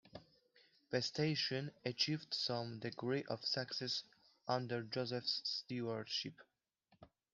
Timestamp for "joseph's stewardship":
4.81-6.41